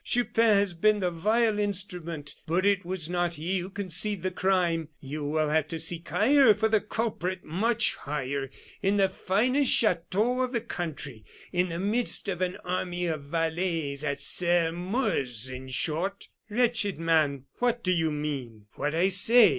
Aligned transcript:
Chupin 0.03 0.57
has 0.57 0.73
been 0.73 0.99
the 0.99 1.11
vile 1.11 1.59
instrument; 1.59 2.33
but 2.47 2.65
it 2.65 2.83
was 2.83 3.07
not 3.07 3.35
he 3.35 3.59
who 3.59 3.69
conceived 3.69 4.23
the 4.23 4.31
crime. 4.31 4.89
You 4.99 5.23
will 5.23 5.49
have 5.49 5.67
to 5.67 5.77
seek 5.77 6.09
higher 6.09 6.55
for 6.55 6.67
the 6.67 6.81
culprit, 6.81 7.43
much 7.43 7.93
higher, 7.93 8.49
in 8.81 8.97
the 8.97 9.07
finest 9.09 9.71
chateau 9.71 10.41
of 10.41 10.53
the 10.53 10.61
country, 10.61 11.23
in 11.53 11.69
the 11.69 11.77
midst 11.77 12.27
of 12.29 12.41
an 12.41 12.57
army 12.65 13.05
of 13.05 13.25
valets 13.25 14.03
at 14.03 14.19
Sairmeuse, 14.19 15.49
in 15.51 15.67
short!" 15.67 16.29
"Wretched 16.49 16.97
man, 16.97 17.43
what 17.59 17.83
do 17.83 17.91
you 17.91 18.09
mean?" 18.09 18.65
"What 18.73 18.95
I 18.95 19.07
say." 19.09 19.49